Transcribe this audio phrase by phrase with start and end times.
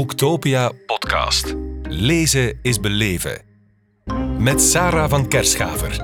[0.00, 1.54] Boektopia podcast.
[1.82, 3.42] Lezen is beleven.
[4.38, 5.96] Met Sarah van Kerschaver.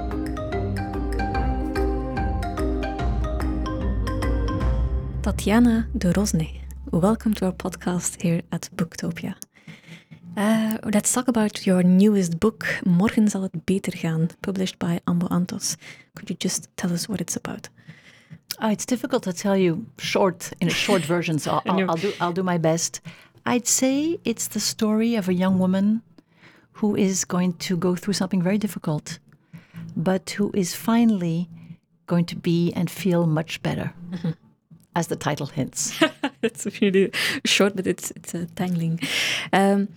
[5.20, 6.48] Tatjana de Rosne.
[6.90, 9.36] Welcome to our podcast here at Booktopia.
[10.34, 15.26] Uh, let's talk about your newest book, Morgen zal het beter gaan, published by Ambo
[15.26, 15.74] Antos.
[16.12, 17.68] Could you just tell us what it's about?
[18.60, 22.00] Oh, it's difficult to tell you short in a short version, so I'll, I'll, I'll
[22.00, 23.00] do I'll do my best.
[23.46, 26.02] I'd say it's the story of a young woman
[26.72, 29.20] who is going to go through something very difficult,
[29.96, 31.48] but who is finally
[32.06, 33.92] going to be and feel much better,
[34.96, 35.98] as the title hints.
[36.42, 37.12] it's really
[37.44, 39.00] short, but it's it's a tangling.
[39.52, 39.88] Um,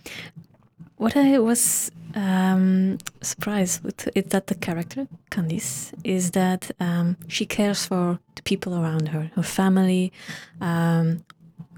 [0.96, 7.46] what I was um, surprised with is that the character Candice is that um, she
[7.46, 10.12] cares for the people around her, her family,
[10.60, 11.24] um,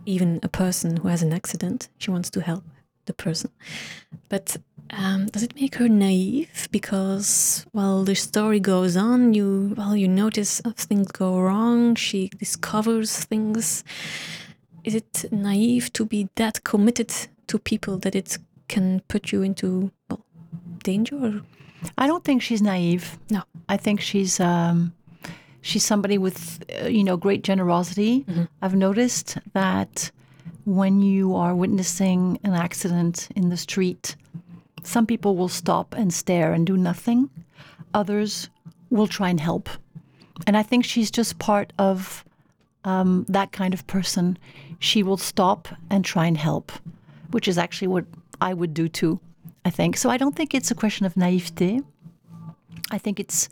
[0.07, 1.89] even a person who has an accident.
[1.99, 2.65] She wants to help
[3.07, 3.51] the person,
[4.29, 4.57] but
[4.91, 6.69] um, does it make her naive?
[6.71, 11.95] Because while the story goes on, you well you notice things go wrong.
[11.95, 13.85] She discovers things.
[14.85, 17.13] Is it naive to be that committed
[17.47, 20.25] to people that it can put you into well,
[20.85, 21.17] danger?
[21.17, 21.43] Or?
[21.97, 23.19] I don't think she's naive.
[23.31, 24.93] No, I think she's um,
[25.63, 28.27] she's somebody with uh, you know great generosity.
[28.61, 30.11] I've noticed that
[30.65, 34.17] when you are witnessing an accident in the street,
[34.83, 37.31] some people will stop and stare and do nothing.
[37.95, 38.51] Others
[38.91, 39.71] will try and help,
[40.47, 42.25] and I think she's just part of
[42.85, 44.39] um, that kind of person.
[44.79, 46.73] She will stop and try and help,
[47.31, 48.05] which is actually what
[48.41, 49.21] I would do too.
[49.65, 50.11] I think so.
[50.11, 51.81] I don't think it's a question of naivete.
[52.91, 53.49] I think it's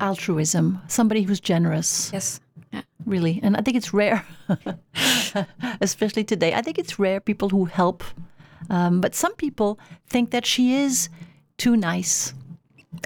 [0.00, 0.80] altruism.
[0.88, 2.40] Somebody who's generous yes,
[2.72, 2.82] yeah.
[3.06, 3.40] really.
[3.42, 4.24] And I think it's rare,
[5.80, 6.54] especially today.
[6.54, 8.04] I think it's rare people who help.
[8.68, 11.08] Um, but some people think that she is
[11.56, 12.34] too nice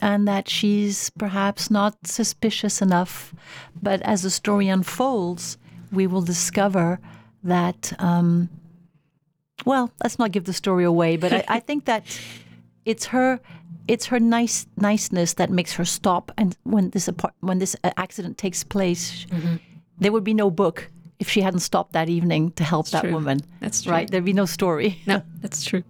[0.00, 3.34] and that she's perhaps not suspicious enough.
[3.82, 5.58] But as the story unfolds,
[5.92, 6.98] we will discover
[7.42, 8.48] that, um,
[9.64, 12.04] well, let's not give the story away, but I, I think that
[12.84, 13.40] it's her.
[13.86, 16.32] It's her nice niceness that makes her stop.
[16.36, 17.08] And when this
[17.40, 19.26] when this uh, accident takes place,
[19.98, 23.12] there would be no book if she hadn't stopped that evening to help that true.
[23.12, 23.40] woman.
[23.60, 23.92] That's true.
[23.92, 24.10] Right?
[24.10, 24.98] There'd be no story.
[25.06, 25.82] No, that's true.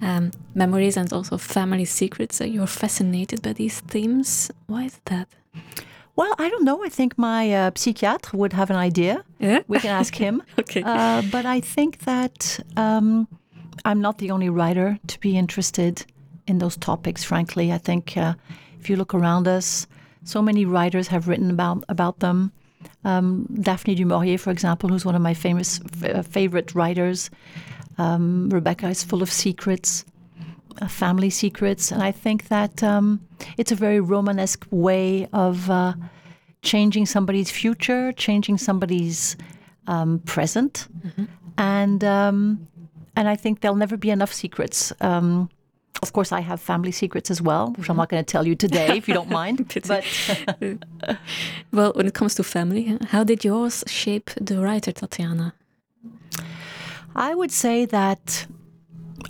[0.00, 2.40] Um, memories and also family secrets.
[2.40, 4.50] Uh, you're fascinated by these themes.
[4.66, 5.28] Why is that?
[6.16, 6.84] Well, I don't know.
[6.84, 9.24] I think my uh, psychiatre would have an idea.
[9.38, 9.60] Yeah.
[9.66, 10.42] We can ask him.
[10.58, 10.82] Okay.
[10.82, 13.26] Uh, but I think that um,
[13.84, 16.06] I'm not the only writer to be interested
[16.46, 17.24] in those topics.
[17.24, 18.34] Frankly, I think uh,
[18.80, 19.86] if you look around us,
[20.24, 22.52] so many writers have written about about them.
[23.04, 27.30] Um, Daphne du Maurier, for example, who's one of my famous f- uh, favorite writers.
[27.96, 30.04] Um, Rebecca is full of secrets,
[30.82, 33.20] uh, family secrets, and I think that um,
[33.56, 35.94] it's a very Romanesque way of uh,
[36.62, 39.36] changing somebody's future, changing somebody's
[39.86, 40.88] um, present,
[41.56, 42.66] and um,
[43.16, 44.92] and I think there'll never be enough secrets.
[45.00, 45.48] Um,
[46.02, 48.54] of course, I have family secrets as well, which I'm not going to tell you
[48.54, 49.56] today, if you don't mind.
[49.86, 50.04] But
[51.72, 55.54] Well, when it comes to family, how did yours shape the writer Tatiana?
[57.16, 58.46] I would say that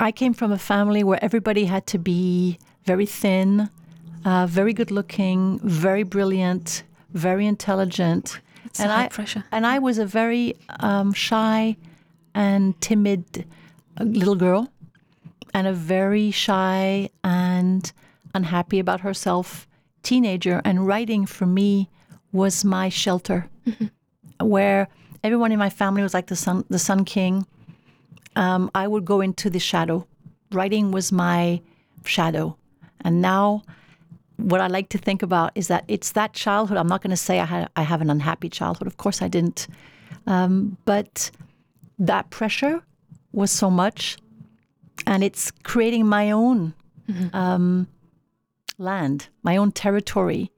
[0.00, 3.68] I came from a family where everybody had to be very thin,
[4.24, 6.82] uh, very good looking, very brilliant,
[7.12, 8.40] very intelligent.
[8.64, 9.44] It's and I pressure.
[9.52, 11.76] and I was a very um, shy
[12.34, 13.44] and timid
[14.00, 14.68] little girl,
[15.54, 17.92] and a very shy and
[18.34, 19.66] unhappy about herself
[20.02, 20.60] teenager.
[20.64, 21.88] And writing for me
[22.32, 23.48] was my shelter,
[24.40, 24.88] where
[25.22, 27.46] everyone in my family was like the sun, the sun king.
[28.36, 30.06] Um, I would go into the shadow.
[30.50, 31.60] Writing was my
[32.04, 32.56] shadow,
[33.00, 33.62] and now
[34.36, 36.76] what I like to think about is that it's that childhood.
[36.76, 38.88] I'm not going to say I had I have an unhappy childhood.
[38.88, 39.68] Of course I didn't,
[40.26, 41.30] um, but
[41.98, 42.82] that pressure
[43.32, 44.16] was so much,
[45.06, 46.74] and it's creating my own
[47.32, 47.86] um,
[48.78, 50.50] land, my own territory.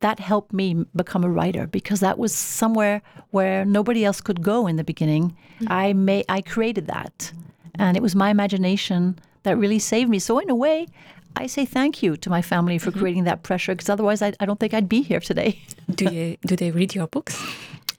[0.00, 3.00] That helped me become a writer because that was somewhere
[3.30, 5.34] where nobody else could go in the beginning.
[5.68, 7.32] I may I created that,
[7.76, 10.18] and it was my imagination that really saved me.
[10.18, 10.86] So in a way,
[11.36, 14.46] I say thank you to my family for creating that pressure because otherwise I, I
[14.46, 15.62] don't think I'd be here today.
[15.94, 17.34] Do you do they read your books?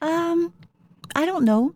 [0.00, 0.52] Um,
[1.14, 1.72] I don't know.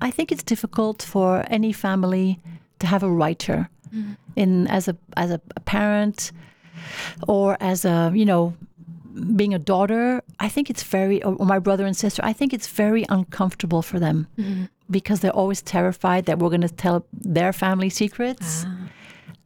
[0.00, 2.38] I think it's difficult for any family
[2.84, 3.68] to have a writer
[4.36, 6.32] in as a as a, a parent
[7.28, 8.54] or as a you know
[9.36, 10.22] being a daughter.
[10.40, 12.22] I think it's very or my brother and sister.
[12.24, 14.26] I think it's very uncomfortable for them
[14.90, 18.64] because they're always terrified that we're going to tell their family secrets.
[18.66, 18.84] Ah.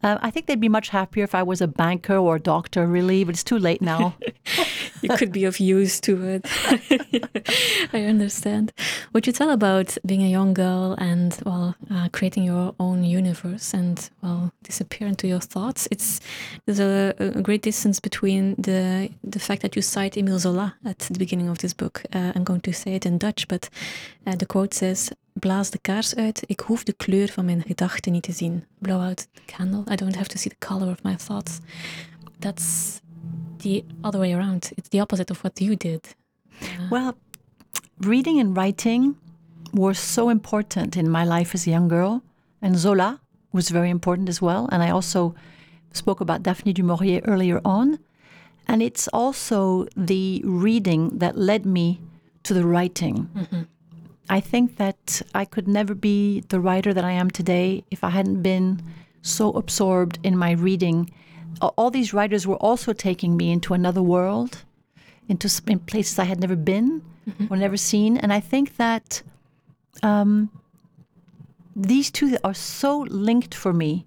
[0.01, 2.87] Uh, I think they'd be much happier if I was a banker or a doctor,
[2.87, 4.15] really, but it's too late now.
[5.03, 6.47] you could be of use to it.
[7.93, 8.73] I understand.
[9.19, 13.75] What you tell about being a young girl and well, uh, creating your own universe
[13.75, 15.89] and well, disappear into your thoughts.
[15.91, 16.21] It's
[16.65, 21.01] there's a, a, great distance between the the fact that you cite Emile Zola at
[21.01, 22.05] the beginning of this book.
[22.15, 23.69] Uh, I'm going to say it in Dutch, but
[24.25, 25.11] uh, the quote says.
[25.41, 26.43] Blaas de kaars uit.
[26.47, 28.65] Ik hoef de kleur van mijn gedachten niet te zien.
[28.79, 29.83] Blow out the candle.
[29.93, 31.59] I don't have to see the color of my thoughts.
[32.39, 33.01] That's
[33.57, 34.71] the other way around.
[34.75, 36.17] It's the opposite of what you did.
[36.63, 37.15] Uh, well,
[38.01, 39.17] reading and writing
[39.73, 42.23] were so important in my life as a young girl,
[42.63, 43.21] and Zola
[43.53, 44.69] was very important as well.
[44.71, 45.35] And I also
[45.93, 47.99] spoke about Daphne du Maurier earlier on.
[48.67, 52.01] And it's also the reading that led me
[52.43, 53.31] to the writing.
[53.35, 53.63] Mm-hmm.
[54.29, 58.11] I think that I could never be the writer that I am today if I
[58.11, 58.83] hadn't been
[59.23, 61.11] so absorbed in my reading.
[61.63, 64.65] All these writers were also taking me into another world,
[65.29, 65.49] into
[65.87, 67.53] places I had never been mm-hmm.
[67.53, 68.17] or never seen.
[68.17, 69.23] And I think that
[70.03, 70.51] um,
[71.77, 74.07] these two are so linked for me.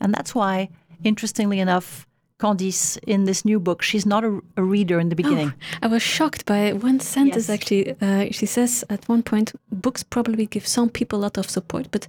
[0.00, 0.70] And that's why,
[1.04, 2.06] interestingly enough,
[2.42, 5.52] Candice in this new book, she's not a, a reader in the beginning.
[5.54, 7.54] Oh, I was shocked by one sentence yes.
[7.54, 7.94] actually.
[8.00, 11.86] Uh, she says at one point, books probably give some people a lot of support,
[11.92, 12.08] but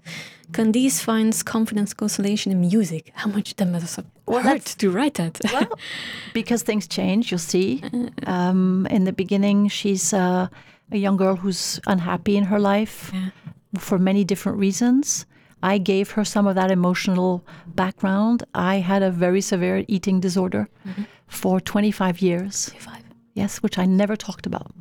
[0.52, 3.12] Candice finds confidence, consolation in music.
[3.14, 5.40] How much that must have well, hurt to write that?
[5.54, 5.78] well,
[6.34, 7.84] because things change, you'll see.
[7.94, 10.48] Uh, um, in the beginning, she's uh,
[10.92, 13.30] a young girl who's unhappy in her life yeah.
[13.78, 15.28] for many different reasons.
[15.64, 18.44] I gave her some of that emotional background.
[18.54, 21.04] I had a very severe eating disorder mm-hmm.
[21.28, 22.66] for 25 years.
[22.66, 23.04] 25.
[23.34, 24.72] Yes, which I never talked about,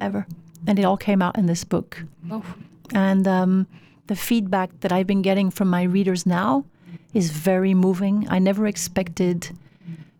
[0.00, 0.26] ever.
[0.66, 2.02] And it all came out in this book.
[2.30, 2.42] Oh.
[2.94, 3.66] And um,
[4.06, 6.64] the feedback that I've been getting from my readers now
[7.12, 8.26] is very moving.
[8.30, 9.50] I never expected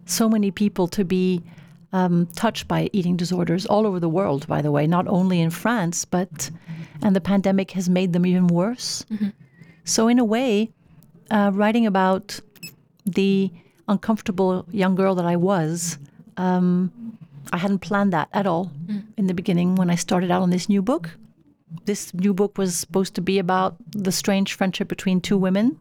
[0.04, 1.42] so many people to be
[1.94, 5.48] um, touched by eating disorders all over the world, by the way, not only in
[5.48, 6.50] France, but,
[7.02, 9.06] and the pandemic has made them even worse.
[9.10, 9.28] Mm-hmm.
[9.88, 10.70] So, in a way,
[11.30, 12.40] uh, writing about
[13.06, 13.50] the
[13.88, 15.98] uncomfortable young girl that I was,
[16.36, 16.92] um,
[17.54, 19.02] I hadn't planned that at all mm.
[19.16, 21.16] in the beginning when I started out on this new book.
[21.86, 25.78] This new book was supposed to be about the strange friendship between two women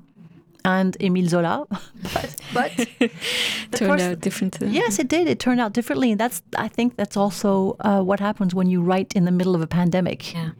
[0.63, 1.67] and Emile Zola,
[2.13, 2.71] but, but
[3.73, 4.69] turned out differently.
[4.69, 5.27] Yes, it did.
[5.27, 8.81] It turned out differently, and that's I think that's also uh, what happens when you
[8.81, 10.33] write in the middle of a pandemic.
[10.33, 10.51] Yeah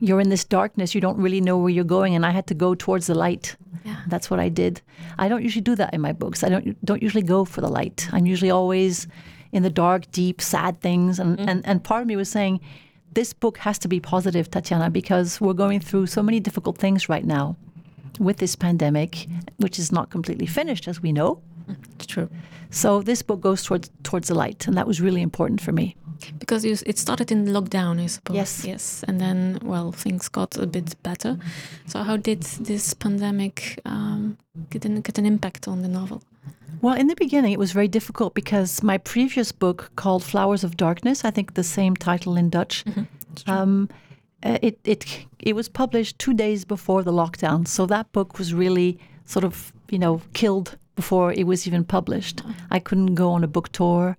[0.00, 2.54] you're in this darkness you don't really know where you're going and i had to
[2.54, 3.56] go towards the light.
[3.84, 3.96] Yeah.
[4.08, 4.82] that's what i did.
[5.18, 6.42] I don't usually do that in my books.
[6.42, 8.08] I don't don't usually go for the light.
[8.12, 9.06] I'm usually always
[9.52, 11.48] in the dark deep sad things and mm.
[11.48, 12.60] and, and part of me was saying
[13.12, 17.08] this book has to be positive tatiana because we're going through so many difficult things
[17.08, 17.56] right now
[18.18, 19.26] with this pandemic
[19.58, 21.40] which is not completely finished as we know.
[21.94, 22.28] It's true.
[22.70, 25.96] So this book goes towards towards the light and that was really important for me
[26.38, 28.36] because you, it started in lockdown, I suppose.
[28.36, 28.64] Yes.
[28.64, 29.04] Yes.
[29.08, 31.38] And then, well, things got a bit better.
[31.86, 34.38] So, how did this pandemic um,
[34.70, 36.22] get, an, get an impact on the novel?
[36.82, 40.76] Well, in the beginning, it was very difficult because my previous book, called Flowers of
[40.76, 43.50] Darkness, I think the same title in Dutch, mm-hmm.
[43.50, 43.88] um,
[44.42, 47.66] uh, it, it, it was published two days before the lockdown.
[47.66, 52.42] So that book was really sort of, you know, killed before it was even published.
[52.44, 52.54] Oh.
[52.70, 54.16] I couldn't go on a book tour.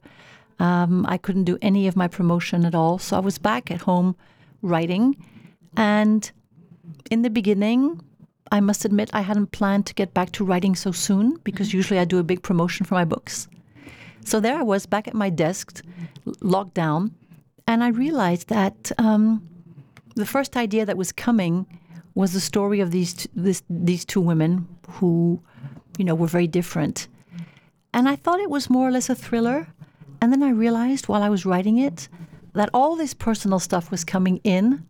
[0.60, 2.98] Um, I couldn't do any of my promotion at all.
[2.98, 4.16] So I was back at home
[4.62, 5.16] writing.
[5.76, 6.30] And
[7.12, 8.02] in the beginning,
[8.52, 11.78] I must admit I hadn't planned to get back to writing so soon because mm-hmm.
[11.78, 13.48] usually I do a big promotion for my books.
[14.26, 15.82] So there I was back at my desk,
[16.42, 17.16] locked down,
[17.66, 19.48] and I realized that um,
[20.16, 21.66] the first idea that was coming
[22.16, 25.42] was the story of these t- this, these two women who,
[25.98, 27.08] you know, were very different.
[27.94, 29.68] And I thought it was more or less a thriller.
[30.22, 32.10] And then I realized while I was writing it
[32.54, 34.84] that all this personal stuff was coming in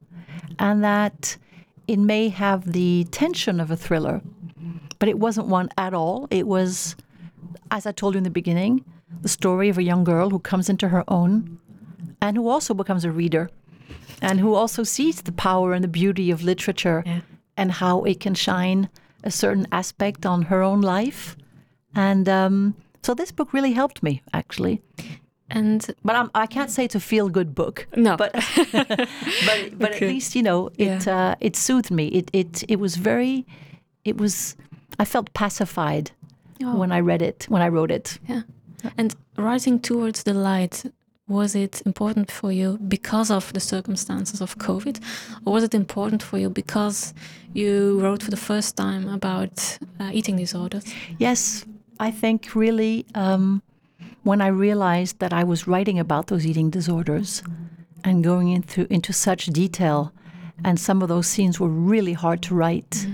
[0.60, 1.38] and that
[1.88, 4.22] it may have the tension of a thriller,
[5.00, 6.28] but it wasn't one at all.
[6.32, 6.96] It was,
[7.72, 8.84] as I told you in the beginning,
[9.22, 11.60] the story of a young girl who comes into her own
[12.22, 13.50] and who also becomes a reader
[14.22, 17.22] and who also sees the power and the beauty of literature yeah.
[17.56, 18.90] and how it can shine
[19.24, 21.36] a certain aspect on her own life.
[21.96, 22.76] And um,
[23.08, 24.82] so this book really helped me, actually.
[25.50, 27.88] And but I'm, I can not say it's a feel good book.
[27.96, 28.34] No, but
[28.74, 30.06] but but okay.
[30.06, 31.18] at least you know it yeah.
[31.18, 32.08] uh, it soothed me.
[32.08, 33.46] It it it was very,
[34.04, 34.58] it was
[35.00, 36.12] I felt pacified
[36.62, 36.76] oh.
[36.76, 38.20] when I read it when I wrote it.
[38.28, 38.42] Yeah,
[38.98, 40.84] and rising towards the light.
[41.30, 44.98] was it important for you because of the circumstances of COVID,
[45.46, 47.14] or was it important for you because
[47.54, 50.84] you wrote for the first time about uh, eating disorders?
[51.20, 51.66] Yes,
[52.00, 53.62] I think really um,
[54.24, 57.44] when I realized that I was writing about those eating disorders
[58.04, 60.12] and going into into such detail,
[60.64, 63.08] and some of those scenes were really hard to write.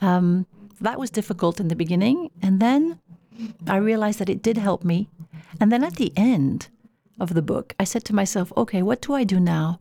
[0.00, 0.46] Um,
[0.80, 2.98] that was difficult in the beginning, and then
[3.66, 5.08] I realized that it did help me.
[5.60, 6.68] And then at the end
[7.18, 9.78] of the book, I said to myself, okay, what do I do now?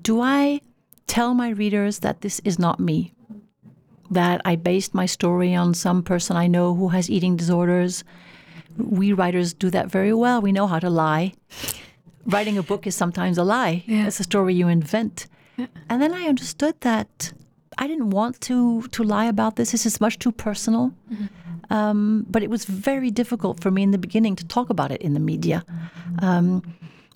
[0.00, 0.60] Do I
[1.06, 3.12] tell my readers that this is not me?
[4.12, 8.04] That I based my story on some person I know who has eating disorders?
[8.76, 10.40] We writers do that very well.
[10.42, 11.32] We know how to lie.
[12.26, 14.06] Writing a book is sometimes a lie, Yeah.
[14.06, 15.26] it's a story you invent.
[15.88, 17.32] And then I understood that
[17.78, 19.70] I didn't want to to lie about this.
[19.72, 20.92] This is much too personal.
[21.70, 25.00] Um, but it was very difficult for me in the beginning to talk about it
[25.02, 25.64] in the media.
[26.18, 26.62] Um,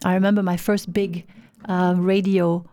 [0.04, 1.24] I remember my first big
[1.68, 2.64] uh, radio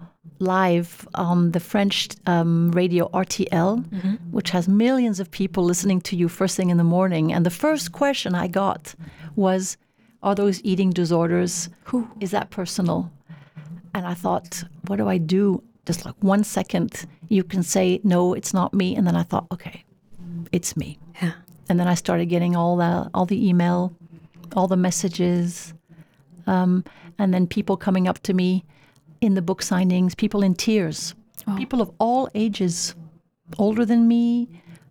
[0.43, 3.83] live on the French um, radio RTL,
[4.31, 7.33] which has millions of people listening to you first thing in the morning.
[7.33, 8.95] And the first question I got
[9.35, 9.77] was,
[10.21, 11.69] "Are those eating disorders?
[11.85, 12.07] Who?
[12.19, 13.11] Is that personal?"
[13.93, 15.61] And I thought, what do I do?
[15.85, 18.95] Just like one second, you can say, no, it's not me.
[18.95, 19.83] And then I thought, okay,
[20.51, 20.97] it's me.
[21.21, 21.33] Yeah.
[21.69, 23.93] And then I started getting all the all the email,
[24.55, 25.73] all the messages,
[26.47, 26.83] um,
[27.17, 28.65] and then people coming up to me
[29.23, 31.15] in the book signings, people in tears,
[31.47, 31.57] Wow.
[31.57, 32.95] people of all ages,
[33.57, 34.47] older than me,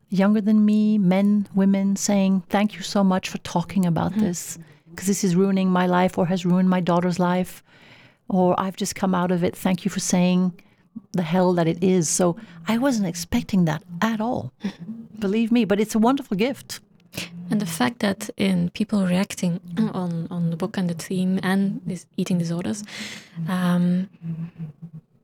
[0.08, 4.20] younger than me, men, women, saying, "Thank you so much for talking about hmm.
[4.20, 4.58] this,
[4.90, 7.62] because this is ruining my life or has ruined my daughter's life,
[8.28, 9.56] or I've just come out of it.
[9.56, 10.52] Thank you for saying
[11.12, 12.36] the hell that it is." So
[12.68, 14.52] I wasn't expecting that at all.
[15.18, 16.80] Believe me, but it's a wonderful gift.
[17.50, 21.82] And the fact that in people reacting on, on the book and the theme and
[21.84, 22.82] this eating disorders,
[23.48, 24.08] um,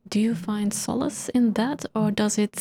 [0.08, 2.56] do you find solace in that, or does it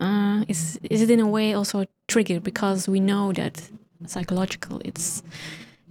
[0.00, 3.68] uh, is is it in a way also a trigger because we know that
[4.06, 5.22] psychological it's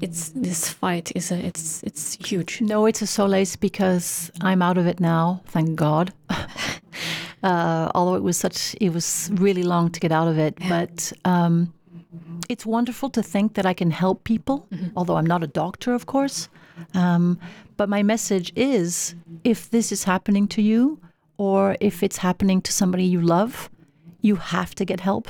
[0.02, 2.62] it's this fight is a, it's it's huge.
[2.62, 6.14] No, it's a solace because I'm out of it now, thank God.
[7.44, 10.58] uh, although it was such, it was really long to get out of it.
[10.70, 11.74] But um,
[12.50, 16.06] it's wonderful to think that I can help people, although I'm not a doctor, of
[16.06, 16.50] course.
[16.94, 17.40] Um,
[17.76, 21.00] but my message is if this is happening to you,
[21.38, 23.70] or if it's happening to somebody you love,
[24.22, 25.28] you have to get help.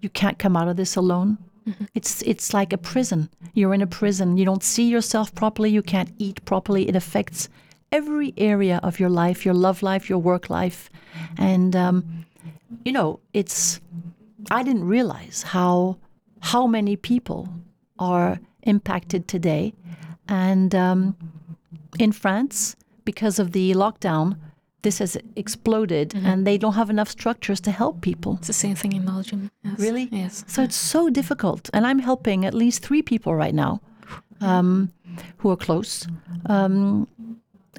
[0.00, 1.38] You can't come out of this alone.
[1.94, 3.28] It's it's like a prison.
[3.54, 4.36] You're in a prison.
[4.36, 5.70] You don't see yourself properly.
[5.70, 6.88] You can't eat properly.
[6.88, 7.48] It affects
[7.90, 10.90] every area of your life, your love life, your work life,
[11.38, 12.26] and um,
[12.84, 13.80] you know it's.
[14.50, 15.98] I didn't realize how
[16.42, 17.48] how many people
[17.98, 19.72] are impacted today,
[20.28, 21.16] and um,
[21.98, 24.36] in France because of the lockdown,
[24.82, 28.34] this has exploded, and they don't have enough structures to help people.
[28.38, 29.50] It's the same thing in Belgium.
[29.64, 29.78] Yes.
[29.78, 30.08] Really?
[30.10, 30.44] Yes.
[30.48, 31.70] So it's so difficult.
[31.72, 33.80] And I'm helping at least three people right now
[34.40, 34.92] um,
[35.38, 36.06] who are close.
[36.46, 37.06] Um,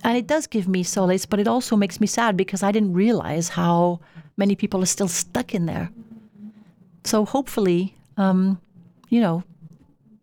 [0.04, 2.94] and it does give me solace, but it also makes me sad because I didn't
[2.94, 4.00] realize how
[4.38, 5.90] many people are still stuck in there.
[7.04, 8.58] So hopefully, um,
[9.10, 9.44] you know,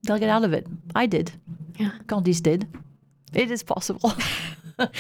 [0.03, 0.67] they'll get out of it.
[0.95, 1.33] I did.
[1.79, 1.91] Yeah.
[2.07, 2.67] Candice did.
[3.33, 4.13] It is possible.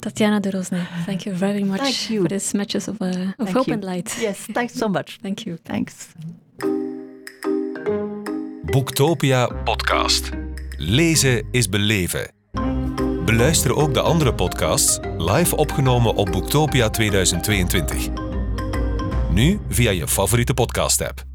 [0.00, 2.20] Tatiana de Rosne, thank you very much Thank you.
[2.22, 3.74] for this matches of, uh, of hope you.
[3.74, 4.16] and light.
[4.20, 5.18] yes, thanks so much.
[5.22, 5.56] Thank you.
[5.64, 6.08] Thanks.
[8.64, 10.30] Boektopia podcast.
[10.76, 12.30] Lezen is beleven.
[13.24, 18.08] Beluister ook de andere podcasts live opgenomen op Boektopia 2022.
[19.30, 21.31] Nu via je favoriete podcast-app.